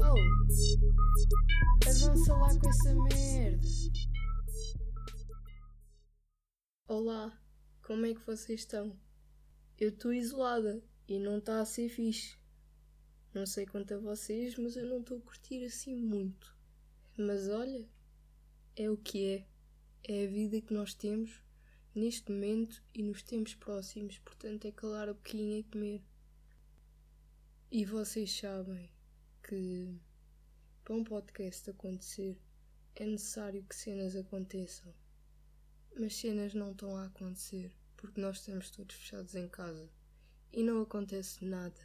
[0.00, 0.18] Oh,
[1.88, 3.60] avança lá com essa merda.
[6.88, 7.40] Olá,
[7.84, 8.98] como é que vocês estão?
[9.78, 12.36] Eu estou isolada e não está a ser fixe.
[13.32, 16.52] Não sei quanto a vocês, mas eu não estou a curtir assim muito.
[17.16, 17.88] Mas olha,
[18.74, 19.46] é o que é.
[20.02, 21.40] É a vida que nós temos
[21.94, 26.02] neste momento e nos tempos próximos, portanto é calar a boquinha e comer.
[27.68, 28.88] E vocês sabem
[29.42, 30.00] que
[30.84, 32.40] para um podcast acontecer
[32.94, 34.94] é necessário que cenas aconteçam.
[35.98, 39.90] Mas cenas não estão a acontecer porque nós estamos todos fechados em casa
[40.52, 41.80] e não acontece nada.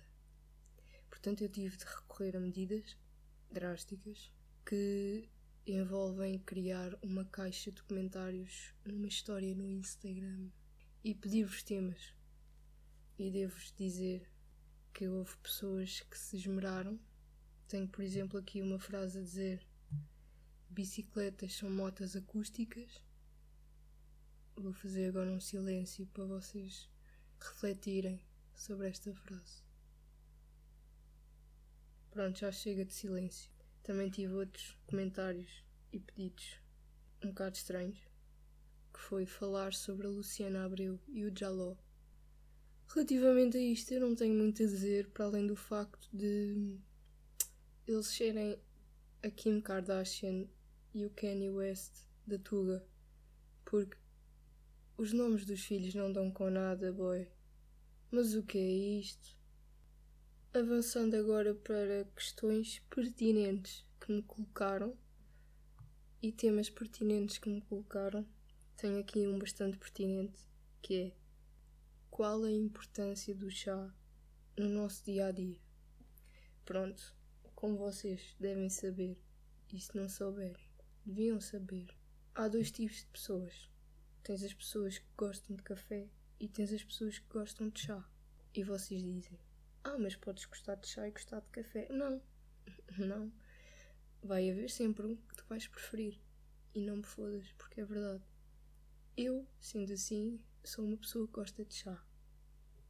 [1.09, 2.95] Portanto, eu tive de recorrer a medidas
[3.52, 4.32] drásticas
[4.63, 5.27] que
[5.66, 10.52] envolvem criar uma caixa de comentários numa história no Instagram
[11.04, 12.13] e pedir-vos temas.
[13.18, 14.30] E devo-vos dizer
[14.94, 16.99] que houve pessoas que se esmeraram.
[17.68, 19.66] Tenho, por exemplo, aqui uma frase a dizer:
[20.70, 23.01] Bicicletas são motas acústicas.
[24.55, 26.90] Vou fazer agora um silêncio para vocês
[27.40, 28.21] refletirem
[28.54, 29.63] sobre esta frase.
[32.12, 33.49] Pronto, já chega de silêncio.
[33.84, 36.60] Também tive outros comentários e pedidos
[37.23, 37.99] um bocado estranhos,
[38.94, 41.76] que foi falar sobre a Luciana Abreu e o Jaló.
[42.94, 46.78] Relativamente a isto, eu não tenho muito a dizer, para além do facto de
[47.88, 48.60] eles serem
[49.24, 50.46] a Kim Kardashian
[50.94, 52.86] e o Kanye West da Tuga,
[53.64, 53.96] porque
[54.98, 57.26] os nomes dos filhos não dão com nada, boy.
[58.12, 59.38] Mas o que é isto?
[60.54, 64.97] Avançando agora para questões pertinentes que me colocaram
[66.22, 68.28] e temas pertinentes que me colocaram,
[68.75, 70.46] tenho aqui um bastante pertinente
[70.81, 71.21] que é
[72.22, 73.91] qual a importância do chá
[74.56, 75.59] no nosso dia a dia?
[76.63, 77.16] Pronto,
[77.56, 79.18] como vocês devem saber,
[79.74, 80.69] e se não souberem,
[81.03, 81.88] deviam saber,
[82.35, 83.68] há dois tipos de pessoas.
[84.22, 88.07] Tens as pessoas que gostam de café e tens as pessoas que gostam de chá.
[88.53, 89.40] E vocês dizem:
[89.84, 91.88] Ah, mas podes gostar de chá e gostar de café.
[91.90, 92.22] Não,
[93.00, 93.34] não.
[94.22, 96.22] Vai haver sempre um que tu vais preferir.
[96.75, 98.24] E não me fodas, porque é verdade.
[99.18, 102.06] Eu, sendo assim, sou uma pessoa que gosta de chá.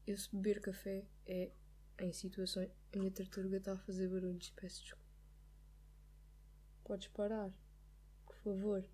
[0.06, 1.52] Eu, se beber café, é
[2.00, 2.70] em situações.
[2.94, 5.06] A minha tartaruga está a fazer barulhos, peço desculpa.
[6.84, 7.52] Podes parar,
[8.26, 8.86] por favor.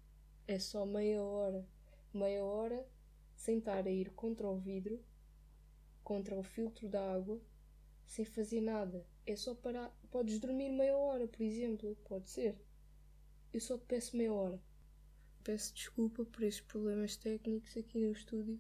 [0.47, 1.67] É só meia hora.
[2.13, 2.85] Meia hora
[3.35, 4.99] sem estar a ir contra o vidro,
[6.03, 7.39] contra o filtro da água,
[8.05, 9.05] sem fazer nada.
[9.25, 9.89] É só parar.
[10.09, 11.95] Podes dormir meia hora, por exemplo.
[12.05, 12.57] Pode ser.
[13.53, 14.61] Eu só te peço meia hora.
[15.43, 18.59] Peço desculpa por estes problemas técnicos aqui no estúdio.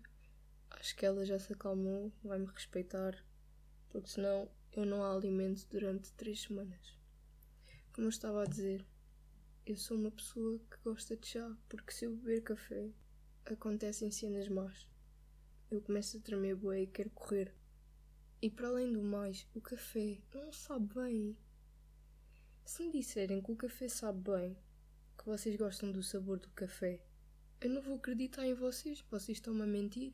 [0.79, 3.21] Acho que ela já se acalmou, vai-me respeitar,
[3.89, 6.95] porque senão eu não a alimento durante três semanas.
[7.91, 8.85] Como eu estava a dizer,
[9.65, 12.91] eu sou uma pessoa que gosta de chá, porque se eu beber café,
[13.43, 14.87] acontecem cenas más.
[15.71, 17.53] Eu começo a tremer bué e quero correr.
[18.39, 21.37] E para além do mais, o café não sabe bem.
[22.63, 24.57] Se me disserem que o café sabe bem,
[25.17, 27.01] que vocês gostam do sabor do café,
[27.59, 30.13] eu não vou acreditar em vocês, vocês estão-me a mentir.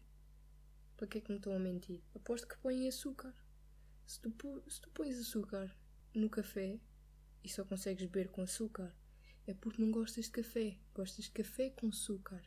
[0.98, 2.02] Para que é que me estão a mentir?
[2.16, 3.34] Aposto que põem açúcar.
[4.06, 5.76] Se tu, se tu pões açúcar
[6.14, 6.80] no café
[7.44, 8.96] e só consegues beber com açúcar,
[9.48, 10.78] é porque não gostas de café.
[10.94, 12.42] Gostas de café com açúcar.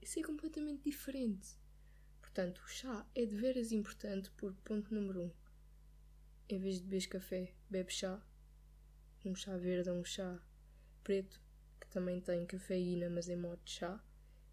[0.00, 1.58] Isso é completamente diferente.
[2.20, 5.30] Portanto, o chá é de veras importante porque, ponto número um,
[6.48, 8.22] em vez de beber café, bebe chá.
[9.24, 10.40] Um chá verde ou um chá
[11.02, 11.40] preto,
[11.80, 14.04] que também tem cafeína, mas em modo de chá,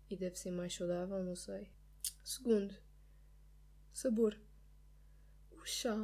[0.10, 1.70] e deve ser mais saudável, não sei.
[2.24, 2.74] Segundo,
[3.94, 4.38] sabor.
[5.52, 5.96] O chá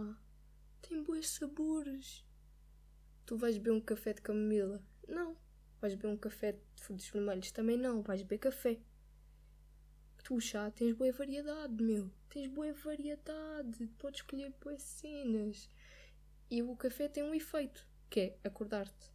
[0.81, 2.23] tem bons sabores.
[3.25, 4.81] Tu vais beber um café de camomila?
[5.07, 5.35] Não.
[5.81, 7.51] Vais beber um café de frutos vermelhos?
[7.51, 8.01] Também não.
[8.03, 8.79] Vais beber café.
[10.23, 12.11] Tu chá tens boa variedade, meu.
[12.29, 13.87] Tens boa variedade.
[13.97, 15.67] Podes escolher boas cenas.
[16.49, 19.11] E o café tem um efeito, que é acordar-te.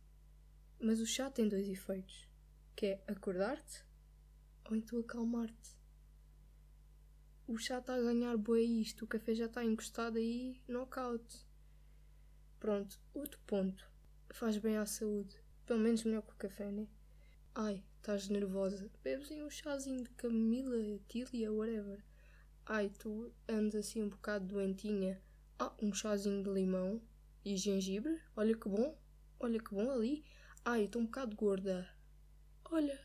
[0.81, 2.29] Mas o chá tem dois efeitos,
[2.75, 3.85] que é acordar-te
[4.69, 5.84] ou então acalmar-te.
[7.47, 11.47] O chá está a ganhar boa isto, o café já está encostado aí, knockout.
[12.59, 13.87] Pronto, outro ponto.
[14.31, 15.37] Faz bem à saúde.
[15.67, 16.89] Pelo menos melhor que o café, né?
[17.55, 18.91] Ai, estás nervosa.
[19.03, 22.03] Bebes um chazinho de camomila, tília, whatever.
[22.65, 25.21] Ai, tu andas assim um bocado doentinha.
[25.59, 26.99] Ah, um chazinho de limão
[27.45, 28.23] e gengibre.
[28.35, 28.97] Olha que bom.
[29.39, 30.25] Olha que bom ali.
[30.65, 31.87] Ai, estou um bocado gorda.
[32.65, 32.99] Olha.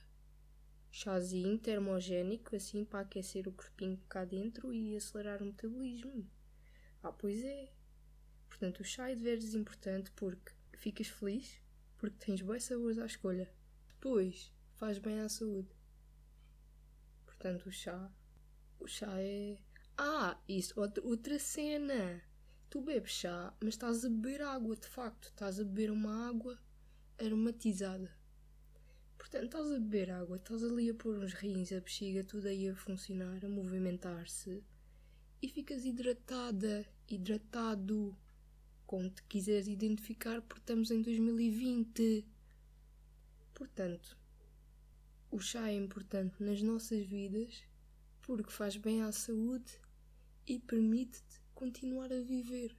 [0.92, 6.28] Chazinho termogénico, assim para aquecer o corpinho cá dentro e acelerar o metabolismo.
[7.04, 7.72] Ah, pois é.
[8.48, 11.62] Portanto, o chá é de veras importante porque ficas feliz,
[11.98, 13.50] porque tens boas sabores à escolha.
[13.88, 15.70] Depois, faz bem à saúde.
[17.26, 18.12] Portanto, o chá.
[18.80, 19.58] O chá é.
[19.98, 22.22] Ah, isso, outra cena!
[22.70, 25.30] Tu bebes chá, mas estás a beber água, de facto.
[25.30, 26.60] Estás a beber uma água
[27.18, 28.19] aromatizada.
[29.20, 32.70] Portanto, estás a beber água, estás ali a pôr uns rins, a bexiga, tudo aí
[32.70, 34.64] a funcionar, a movimentar-se
[35.42, 38.18] e ficas hidratada, hidratado,
[38.88, 42.26] como te quiseres identificar, porque estamos em 2020.
[43.54, 44.18] Portanto,
[45.30, 47.62] o chá é importante nas nossas vidas
[48.22, 49.80] porque faz bem à saúde
[50.48, 52.76] e permite-te continuar a viver.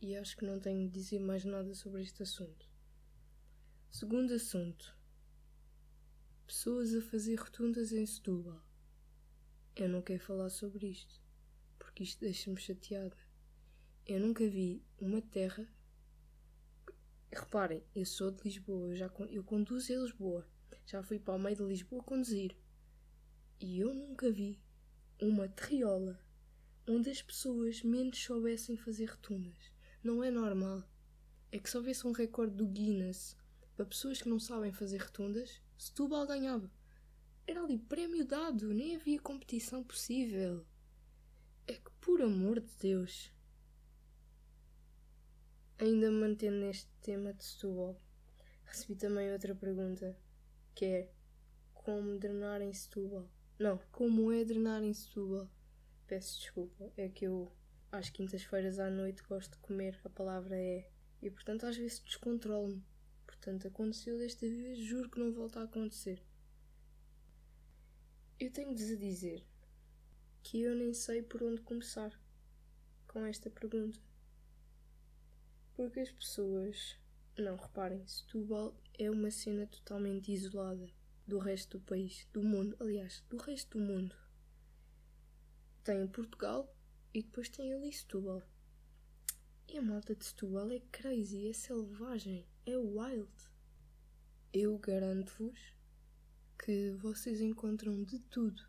[0.00, 2.70] E acho que não tenho de dizer mais nada sobre este assunto.
[3.90, 4.96] Segundo assunto:
[6.62, 8.62] pessoas a fazer rotundas em Setúbal.
[9.74, 11.20] Eu não quero falar sobre isto
[11.76, 13.16] porque isto deixa-me chateada.
[14.06, 15.66] Eu nunca vi uma terra.
[17.32, 20.46] Reparem, eu sou de Lisboa, eu, já, eu conduzo em Lisboa.
[20.86, 22.56] Já fui para o meio de Lisboa conduzir.
[23.58, 24.62] E eu nunca vi
[25.20, 26.24] uma terriola
[26.88, 29.72] onde as pessoas menos soubessem fazer rotundas.
[30.00, 30.88] Não é normal.
[31.50, 33.36] É que se houvesse um recorde do Guinness
[33.74, 36.70] para pessoas que não sabem fazer rotundas, Setúbal ganhava.
[37.44, 40.64] Era ali prémio dado, nem havia competição possível.
[41.66, 43.32] É que, por amor de Deus.
[45.78, 48.00] Ainda mantendo neste tema de Setúbal,
[48.64, 50.16] recebi também outra pergunta,
[50.72, 51.12] que é
[51.74, 53.28] como drenar em Setúbal?
[53.58, 55.50] Não, como é drenar em Setúbal?
[56.06, 57.52] Peço desculpa, é que eu
[57.90, 60.88] às quintas-feiras à noite gosto de comer, a palavra é,
[61.20, 62.84] e portanto às vezes descontrolo-me.
[63.42, 66.22] Portanto, aconteceu desta vez, juro que não volta a acontecer.
[68.38, 69.44] Eu tenho-vos a dizer
[70.44, 72.16] que eu nem sei por onde começar
[73.08, 73.98] com esta pergunta.
[75.74, 76.96] Porque as pessoas.
[77.36, 80.88] Não, reparem, Setúbal é uma cena totalmente isolada
[81.26, 84.14] do resto do país, do mundo, aliás, do resto do mundo.
[85.82, 86.72] Tem Portugal
[87.12, 88.40] e depois tem ali Setúbal.
[89.66, 93.32] E a malta de Setúbal é crazy, é selvagem, é wild.
[94.52, 95.58] Eu garanto-vos
[96.64, 98.62] que vocês encontram de tudo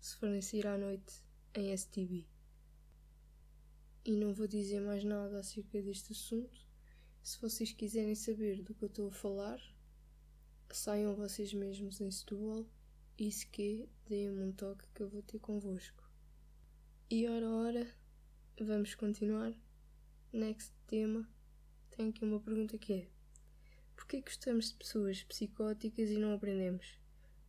[0.00, 1.24] se forem sair à noite
[1.54, 2.26] em STB.
[4.04, 6.64] E não vou dizer mais nada acerca deste assunto.
[7.22, 9.60] Se vocês quiserem saber do que eu estou a falar,
[10.70, 12.64] saiam vocês mesmos em Setúbal
[13.18, 16.08] e se que deem-me um toque que eu vou ter convosco.
[17.10, 17.86] E ora ora,
[18.60, 19.52] vamos continuar.
[20.32, 21.35] Next tema.
[21.96, 23.08] Tenho aqui uma pergunta que é
[23.96, 27.00] Porquê gostamos de pessoas psicóticas e não aprendemos?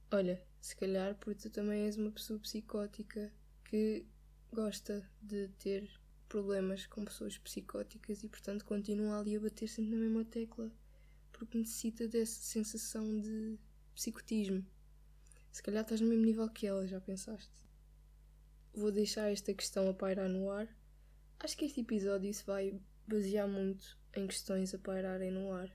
[0.10, 3.30] Olha, se calhar porque tu também és uma pessoa psicótica
[3.66, 4.06] que
[4.50, 5.92] gosta de ter
[6.30, 10.72] problemas com pessoas psicóticas e portanto continua ali a bater sempre na mesma tecla
[11.34, 13.60] porque necessita dessa sensação de
[13.94, 14.66] psicotismo.
[15.52, 17.52] Se calhar estás no mesmo nível que ela, já pensaste?
[18.74, 20.74] Vou deixar esta questão a pairar no ar.
[21.38, 25.70] Acho que este episódio se vai basear muito em questões a pairarem no ar,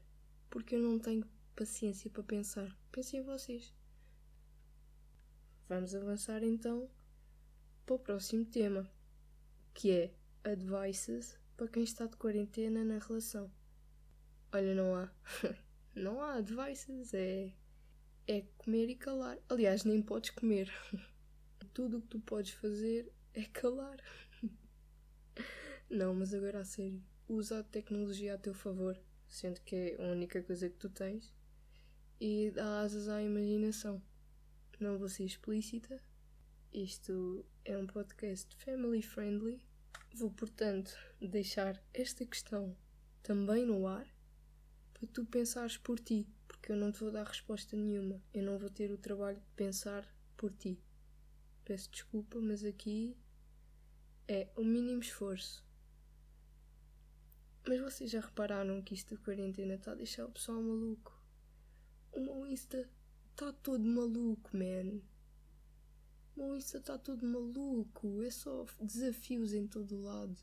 [0.50, 1.24] porque eu não tenho
[1.54, 2.76] paciência para pensar.
[2.90, 3.72] Pensem em vocês.
[5.68, 6.90] Vamos avançar então
[7.86, 8.90] para o próximo tema,
[9.72, 13.50] que é advices para quem está de quarentena na relação.
[14.52, 15.10] Olha, não há.
[15.94, 17.52] não há advices, é.
[18.26, 19.38] É comer e calar.
[19.48, 20.70] Aliás, nem podes comer.
[21.72, 23.98] Tudo o que tu podes fazer é calar.
[25.88, 27.02] não, mas agora a sério.
[27.32, 28.98] Usa a tecnologia a teu favor,
[29.28, 31.32] sendo que é a única coisa que tu tens,
[32.20, 34.02] e dá asas à imaginação
[34.82, 36.02] não vou ser explícita.
[36.72, 39.62] Isto é um podcast family friendly.
[40.14, 42.76] Vou, portanto, deixar esta questão
[43.22, 44.06] também no ar
[44.92, 48.20] para tu pensares por ti, porque eu não te vou dar resposta nenhuma.
[48.34, 50.82] Eu não vou ter o trabalho de pensar por ti.
[51.64, 53.16] Peço desculpa, mas aqui
[54.26, 55.64] é o mínimo esforço.
[57.66, 61.16] Mas vocês já repararam que isto da quarentena está a deixar o pessoal maluco?
[62.12, 62.88] O meu Insta
[63.34, 65.00] Tá todo maluco, man.
[66.36, 68.22] Bom, isso tá todo maluco.
[68.22, 70.36] É só desafios em todo lado.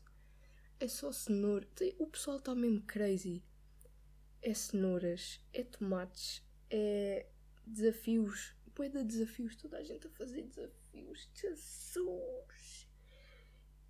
[0.78, 1.66] É só cenoura.
[1.98, 3.42] O pessoal está mesmo crazy.
[4.42, 7.26] É cenouras, é tomates, é
[7.64, 8.54] desafios.
[8.74, 9.54] Põe de desafios.
[9.54, 11.30] Toda a gente a fazer desafios.
[11.32, 12.88] Jesus!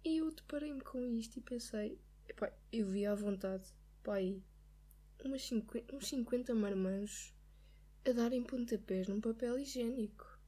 [0.05, 1.99] E eu deparei-me com isto e pensei,
[2.31, 3.65] epá, eu vi à vontade,
[4.05, 4.41] pai,
[5.25, 7.35] umas 50, uns 50 marmanjos
[8.09, 10.39] a darem pontapés num papel higiênico.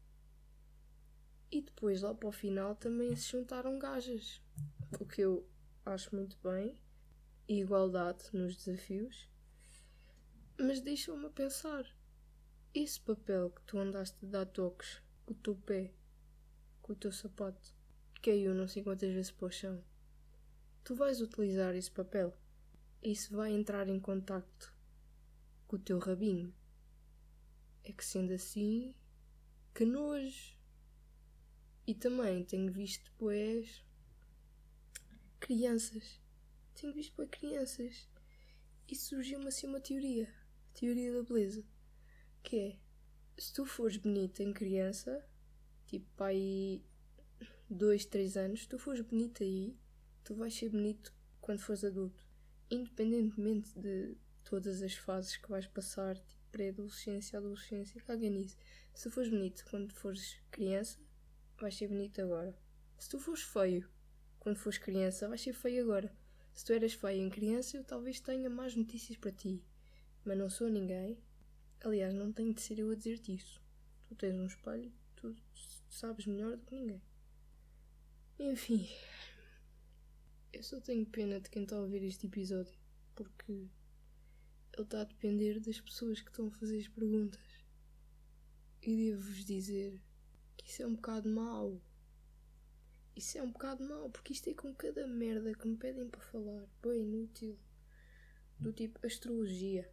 [1.51, 4.41] E depois, lá para o final, também se juntaram gajas.
[4.99, 5.47] O que eu
[5.85, 6.79] acho muito bem,
[7.49, 9.29] e igualdade nos desafios,
[10.59, 11.85] mas deixou-me a pensar:
[12.73, 15.93] esse papel que tu andaste a dar toques com o teu pé,
[16.81, 17.75] com o teu sapato,
[18.23, 19.85] caiu não sei quantas vezes para o chão,
[20.85, 22.37] tu vais utilizar esse papel.
[23.03, 24.73] Isso vai entrar em contacto
[25.67, 26.55] com o teu rabinho.
[27.85, 28.95] É que sendo assim,
[29.75, 30.57] que nojo.
[31.87, 33.85] E também tenho visto pois
[35.41, 36.21] crianças.
[36.75, 38.09] Tenho visto pois crianças.
[38.89, 40.29] E surgiu-me assim uma teoria.
[40.71, 41.65] A teoria da beleza.
[42.43, 42.79] Que é,
[43.41, 45.25] se tu fores bonita em criança,
[45.87, 46.85] tipo aí
[47.69, 49.77] dois, três anos, tu fores bonita aí,
[50.25, 52.25] tu vais ser bonito quando fores adulto.
[52.71, 58.57] Independentemente de todas as fases que vais passar, tipo pré-adolescência, adolescência, caga nisso.
[58.95, 60.99] Se fores bonito quando fores criança,
[61.59, 62.57] vais ser bonito agora.
[62.99, 63.89] Se tu fores feio
[64.39, 66.15] quando fores criança, vais ser feio agora.
[66.53, 69.65] Se tu eras feio em criança, eu talvez tenha mais notícias para ti.
[70.25, 71.19] Mas não sou ninguém.
[71.83, 73.61] Aliás, não tenho de ser eu a dizer-te isso.
[74.09, 75.35] Tu tens um espelho, tu
[75.89, 77.03] sabes melhor do que ninguém.
[78.39, 78.89] Enfim,
[80.53, 82.79] eu só tenho pena de quem está a ouvir este episódio,
[83.15, 83.71] porque ele
[84.83, 87.41] está a depender das pessoas que estão a fazer as perguntas.
[88.83, 90.01] E devo-vos dizer
[90.57, 91.81] que isso é um bocado mau.
[93.15, 96.21] Isso é um bocado mau, porque isto é com cada merda que me pedem para
[96.21, 96.67] falar.
[96.83, 97.59] Bem inútil.
[98.59, 99.91] Do tipo astrologia.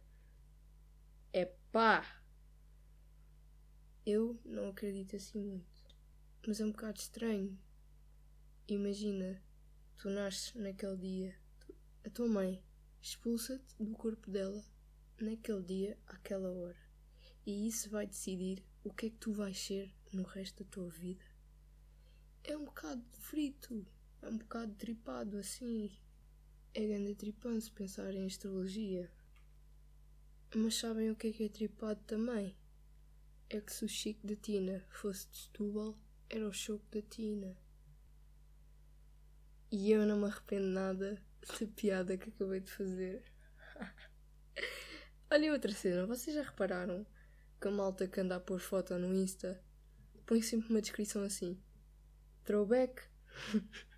[1.32, 2.22] É pá!
[4.04, 5.66] Eu não acredito assim muito.
[6.46, 7.58] Mas é um bocado estranho.
[8.66, 9.42] Imagina,
[10.00, 11.38] tu nasces naquele dia,
[12.06, 12.64] a tua mãe
[13.02, 14.64] expulsa-te do corpo dela
[15.20, 16.80] naquele dia, àquela hora.
[17.44, 20.88] E isso vai decidir o que é que tu vais ser no resto da tua
[20.88, 21.22] vida.
[22.42, 23.86] É um bocado frito,
[24.22, 25.94] é um bocado tripado assim.
[26.72, 29.12] É grande tripando se pensar em astrologia.
[30.54, 32.56] Mas sabem o que é que é tripado também?
[33.50, 35.94] É que se o Chico da Tina fosse de Setúbal,
[36.30, 37.54] era o choco da Tina.
[39.72, 43.22] E eu não me arrependo nada da piada que acabei de fazer.
[45.30, 47.06] Olha outra cena, vocês já repararam
[47.60, 49.62] que a malta que anda a pôr foto no Insta
[50.26, 51.56] põe sempre uma descrição assim:
[52.44, 53.02] Throwback.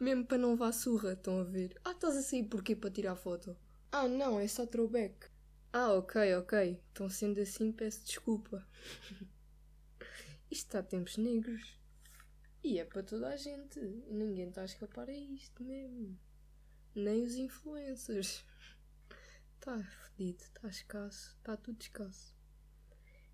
[0.00, 1.78] Mesmo para não levar surra, estão a ver?
[1.84, 3.56] Ah, estás a sair porquê para tirar foto?
[3.92, 5.28] Ah, não, é só throwback.
[5.72, 6.82] Ah, ok, ok.
[6.90, 8.66] Então sendo assim, peço desculpa.
[10.50, 11.79] Isto está a tempos negros.
[12.62, 13.80] E é para toda a gente.
[14.08, 16.18] Ninguém está a escapar a isto mesmo.
[16.94, 18.44] Nem os influencers.
[19.56, 22.34] Está fedido, está escasso, está tudo escasso.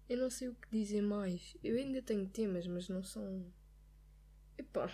[0.09, 1.57] Eu não sei o que dizer mais.
[1.63, 3.53] Eu ainda tenho temas, mas não são.
[4.57, 4.89] Epá.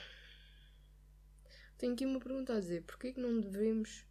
[1.76, 4.06] Tenho aqui uma pergunta a dizer: porquê que não devemos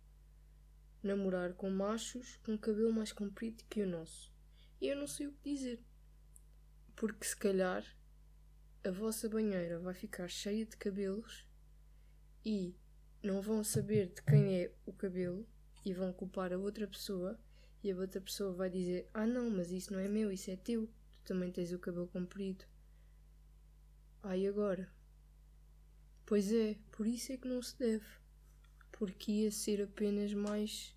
[1.02, 4.32] namorar com machos com cabelo mais comprido que o nosso?
[4.80, 5.80] E eu não sei o que dizer.
[6.96, 7.84] Porque se calhar
[8.84, 11.46] a vossa banheira vai ficar cheia de cabelos
[12.44, 12.76] e
[13.22, 15.48] não vão saber de quem é o cabelo
[15.86, 17.40] e vão culpar a outra pessoa
[17.84, 20.56] e a outra pessoa vai dizer: Ah, não, mas isso não é meu, isso é
[20.56, 20.88] teu.
[21.12, 22.66] Tu também tens o cabelo comprido.
[24.24, 24.90] Ai, agora?
[26.26, 28.06] Pois é, por isso é que não se deve.
[28.92, 30.96] Porque ia ser apenas mais.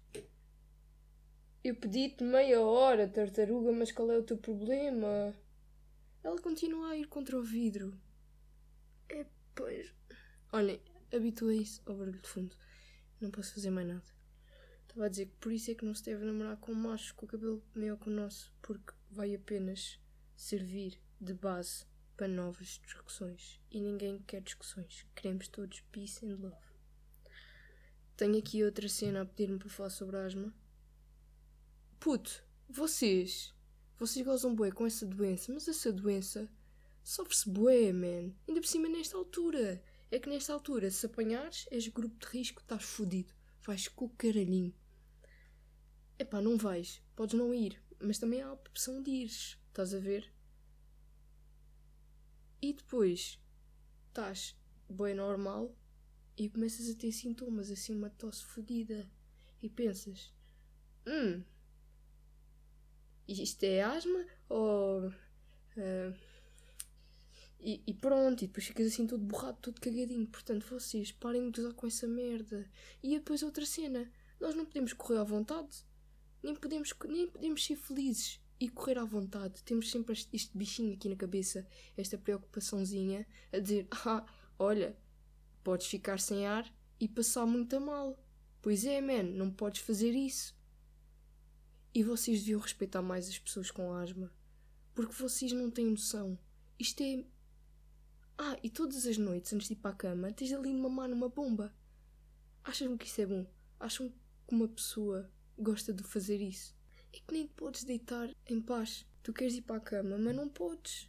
[1.63, 5.35] Eu pedi-te meia hora, tartaruga, mas qual é o teu problema?
[6.25, 7.97] Ela continua a ir contra o vidro.
[9.11, 9.95] É, pois.
[10.51, 10.81] Olhem,
[11.13, 12.57] habituei-se ao barulho de fundo.
[13.21, 14.15] Não posso fazer mais nada.
[14.83, 17.27] Estava a dizer que por isso é que não se deve namorar com machos com
[17.27, 20.01] o cabelo maior que o nosso, porque vai apenas
[20.35, 21.85] servir de base
[22.17, 23.61] para novas discussões.
[23.71, 25.07] E ninguém quer discussões.
[25.15, 26.57] Queremos todos peace and love.
[28.17, 30.55] Tenho aqui outra cena a pedir-me para falar sobre asma.
[32.01, 33.54] Puto, vocês.
[33.99, 36.49] Vocês gozam bué com essa doença, mas essa doença
[37.03, 38.33] sofre-se bué, man.
[38.49, 39.83] Ainda por cima nesta altura.
[40.11, 43.33] É que nesta altura, se apanhares, és grupo de risco, estás fodido.
[43.63, 44.75] Vais com o caralhinho.
[46.19, 47.03] Epá, não vais.
[47.17, 47.83] Podes não ir.
[48.01, 49.59] Mas também há a opção de ires.
[49.69, 50.33] Estás a ver?
[52.61, 53.39] E depois
[54.09, 54.57] estás
[54.89, 55.75] bem normal
[56.37, 59.11] e começas a ter sintomas, assim uma tosse fodida.
[59.63, 60.33] E pensas:
[61.07, 61.43] Hum,
[63.29, 64.27] isto é asma?
[64.49, 65.09] Ou.
[65.77, 66.15] Uh,
[67.61, 70.27] e, e, pronto, e depois ficas assim todo borrado, todo cagadinho.
[70.27, 72.69] Portanto, vocês parem de usar com essa merda.
[73.03, 75.85] E depois outra cena: nós não podemos correr à vontade
[76.45, 79.63] nem podemos, nem podemos ser felizes e correr à vontade.
[79.65, 81.67] Temos sempre este, este bichinho aqui na cabeça,
[81.97, 84.25] esta preocupaçãozinha, a dizer: Ah,
[84.59, 84.95] olha,
[85.65, 88.23] podes ficar sem ar e passar muito a mal.
[88.61, 90.55] Pois é, man, não podes fazer isso.
[91.95, 94.33] E vocês deviam respeitar mais as pessoas com asma.
[94.95, 96.37] Porque vocês não têm noção.
[96.79, 97.25] Isto é.
[98.37, 101.09] Ah, e todas as noites, antes de ir para a cama, tens ali de mamar
[101.09, 101.73] numa bomba.
[102.65, 103.47] Acham que isso é bom?
[103.79, 106.75] Acham que uma pessoa gosta de fazer isso?
[107.13, 109.07] É que nem te podes deitar em paz.
[109.23, 111.09] Tu queres ir para a cama, mas não podes.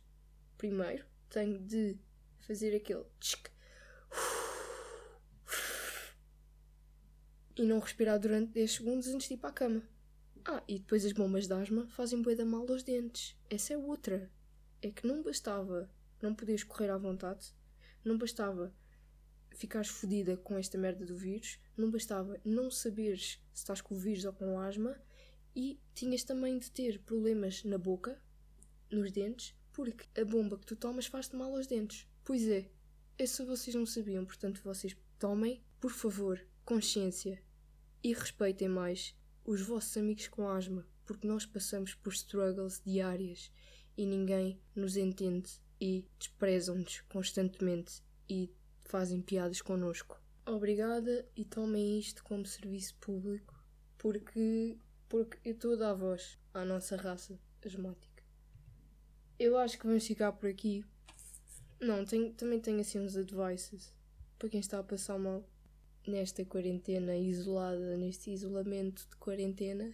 [0.55, 1.97] Primeiro, tenho de
[2.45, 3.49] fazer aquele tchic,
[7.57, 9.94] e não respirar durante 10 segundos antes de ir para a cama.
[10.45, 13.35] Ah, e depois as bombas de asma fazem bué da mal aos dentes.
[13.49, 14.31] Essa é outra.
[14.81, 15.89] É que não bastava
[16.21, 17.53] não poderes correr à vontade,
[18.03, 18.73] não bastava
[19.51, 23.97] ficares fodida com esta merda do vírus, não bastava não saberes se estás com o
[23.97, 24.99] vírus ou com asma
[25.55, 28.21] e tinhas também de ter problemas na boca,
[28.91, 32.07] nos dentes, porque a bomba que tu tomas faz-te mal aos dentes.
[32.23, 32.69] Pois é,
[33.17, 37.41] isso vocês não sabiam, portanto vocês tomem, por favor, consciência
[38.03, 43.51] e respeitem mais os vossos amigos com asma, porque nós passamos por struggles diárias
[43.95, 50.19] e ninguém nos entende e desprezam-nos constantemente e fazem piadas connosco.
[50.45, 53.63] Obrigada e tomem isto como serviço público
[53.97, 58.23] porque, porque eu estou a dar voz à nossa raça asmática.
[59.37, 60.85] Eu acho que vamos ficar por aqui.
[61.79, 63.93] Não, tenho, também tenho assim uns advices
[64.37, 65.47] para quem está a passar mal
[66.07, 69.93] nesta quarentena isolada, neste isolamento de quarentena,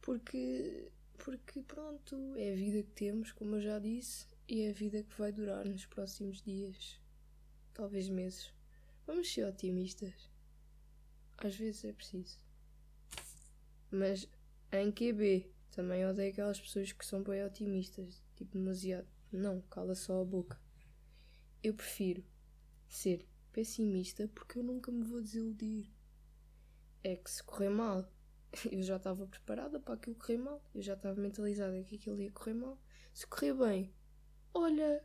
[0.00, 4.72] porque, porque pronto, é a vida que temos, como eu já disse, e é a
[4.72, 7.00] vida que vai durar nos próximos dias,
[7.72, 8.52] talvez meses.
[9.06, 10.30] Vamos ser otimistas.
[11.38, 12.38] Às vezes é preciso.
[13.90, 14.28] Mas
[14.70, 19.08] em QB também odeio aquelas pessoas que são bem otimistas, tipo demasiado.
[19.32, 20.60] Não, cala só a boca.
[21.62, 22.22] Eu prefiro
[22.88, 25.90] ser pessimista porque eu nunca me vou desiludir.
[27.04, 28.10] É que se correr mal,
[28.70, 32.30] eu já estava preparada para aquilo correr mal, eu já estava mentalizada que aquilo ia
[32.30, 32.78] correr mal.
[33.12, 33.94] Se correr bem,
[34.54, 35.04] olha,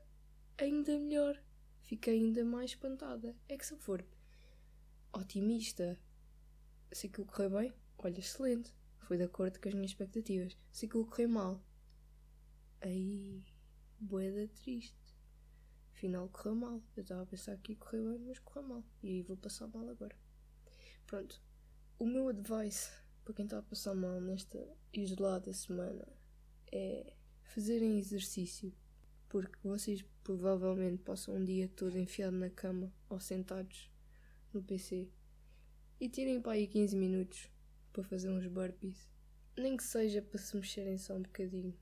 [0.58, 1.42] ainda melhor.
[1.84, 3.36] Fiquei ainda mais espantada.
[3.48, 4.06] É que se eu for
[5.14, 6.00] otimista,
[6.92, 8.74] se aquilo correr bem, olha, excelente.
[9.00, 10.58] Foi de acordo com as minhas expectativas.
[10.72, 11.64] Se aquilo correr mal,
[12.82, 13.46] aí,
[14.00, 15.07] boeda triste.
[15.98, 16.84] Afinal, correu mal.
[16.96, 18.84] Eu estava a pensar que ia correr bem, mas correu mal.
[19.02, 20.16] E aí vou passar mal agora.
[21.08, 21.42] Pronto.
[21.98, 22.92] O meu advice
[23.26, 26.08] para quem está a passar mal nesta isolada semana
[26.72, 28.72] é fazerem exercício
[29.28, 33.92] porque vocês provavelmente passam um dia todo enfiado na cama ou sentados
[34.54, 35.10] no PC
[36.00, 37.50] e tirem para aí 15 minutos
[37.92, 39.10] para fazer uns burpees.
[39.58, 41.76] Nem que seja para se mexerem só um bocadinho.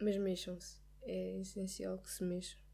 [0.00, 0.80] Mas mexam-se.
[1.02, 2.69] É essencial que se mexam.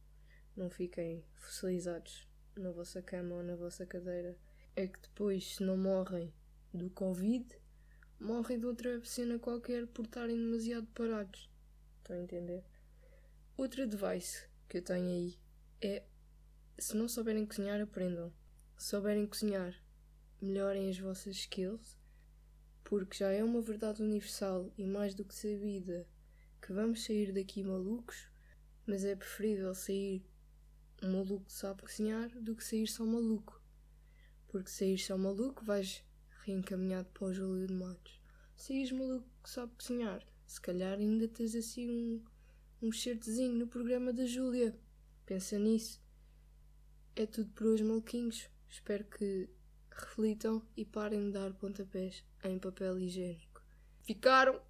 [0.57, 4.37] Não fiquem fossilizados na vossa cama ou na vossa cadeira.
[4.75, 6.33] É que depois, se não morrem
[6.73, 7.47] do Covid,
[8.19, 11.51] morrem de outra cena qualquer por estarem demasiado parados.
[11.99, 12.65] Estão a entender?
[13.57, 15.39] Outro device que eu tenho aí
[15.81, 16.03] é:
[16.79, 18.33] se não souberem cozinhar, aprendam.
[18.79, 19.75] Se souberem cozinhar,
[20.41, 21.99] melhorem as vossas skills,
[22.85, 26.07] porque já é uma verdade universal e mais do que sabida
[26.61, 28.29] que vamos sair daqui malucos,
[28.87, 30.25] mas é preferível sair
[31.03, 33.61] um maluco que sabe cozinhar do que sair só maluco.
[34.49, 36.05] Porque sair só maluco vais
[36.45, 38.21] reencaminhado para o Júlio de Matos.
[38.55, 42.25] Saís maluco que sabe cozinhar, se calhar ainda tens assim um
[42.83, 44.79] um certezinho no programa da Júlia.
[45.25, 46.01] Pensa nisso.
[47.15, 48.49] É tudo por hoje, maluquinhos.
[48.69, 49.49] Espero que
[49.91, 53.63] reflitam e parem de dar pontapés em papel higiênico.
[54.03, 54.61] Ficaram!